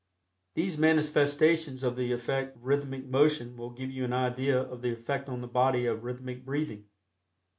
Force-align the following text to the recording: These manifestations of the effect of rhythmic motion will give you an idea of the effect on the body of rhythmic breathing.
These 0.55 0.79
manifestations 0.79 1.83
of 1.83 1.95
the 1.95 2.11
effect 2.11 2.55
of 2.55 2.65
rhythmic 2.65 3.05
motion 3.05 3.55
will 3.55 3.69
give 3.69 3.91
you 3.91 4.03
an 4.03 4.13
idea 4.13 4.59
of 4.59 4.81
the 4.81 4.91
effect 4.91 5.29
on 5.29 5.41
the 5.41 5.47
body 5.47 5.85
of 5.85 6.03
rhythmic 6.03 6.43
breathing. 6.43 6.85